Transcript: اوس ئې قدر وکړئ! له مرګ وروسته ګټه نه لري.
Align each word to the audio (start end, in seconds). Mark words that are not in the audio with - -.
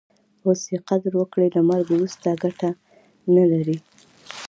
اوس 0.45 0.61
ئې 0.71 0.77
قدر 0.89 1.11
وکړئ! 1.19 1.47
له 1.55 1.61
مرګ 1.69 1.87
وروسته 1.91 2.39
ګټه 2.43 2.69
نه 3.35 3.43
لري. 3.51 3.77